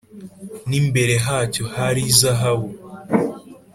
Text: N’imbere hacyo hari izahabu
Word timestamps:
N’imbere 0.69 1.13
hacyo 1.25 1.63
hari 1.75 2.01
izahabu 2.11 2.69